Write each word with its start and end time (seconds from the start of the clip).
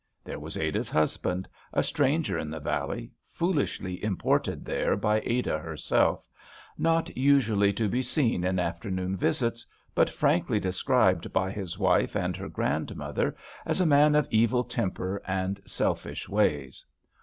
There 0.23 0.39
was 0.39 0.57
Ada's 0.57 0.89
husband, 0.89 1.47
a 1.73 1.83
stranger 1.83 2.35
in 2.35 2.49
the 2.49 2.59
valley, 2.59 3.11
foolishly 3.29 4.03
imported 4.03 4.65
there 4.65 4.95
by 4.95 5.21
Ada 5.25 5.59
herself, 5.59 6.27
not 6.75 7.15
usually 7.15 7.71
to 7.73 7.87
be 7.87 8.01
seen 8.01 8.43
in 8.43 8.57
afternoon 8.57 9.15
visits, 9.15 9.63
but 9.93 10.09
frankly 10.09 10.59
described 10.59 11.31
by 11.31 11.51
his 11.51 11.77
wife 11.77 12.15
and 12.15 12.35
her 12.35 12.49
grandmother 12.49 13.35
as 13.63 13.79
a 13.79 13.85
man 13.85 14.15
of 14.15 14.27
evil 14.31 14.63
temper 14.63 15.21
and 15.27 15.61
selfish 15.67 16.27
ways. 16.27 16.83